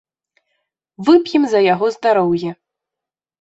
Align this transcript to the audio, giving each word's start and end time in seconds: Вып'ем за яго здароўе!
Вып'ем 1.09 1.43
за 1.51 1.59
яго 1.73 1.91
здароўе! 1.97 2.51